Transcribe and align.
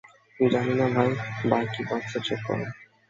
জানি 0.39 0.73
না 0.73 0.85
ভাই, 0.95 1.09
বাকি 1.49 1.81
বাক্স 1.89 2.13
চেক 2.27 2.39
করো। 2.47 2.65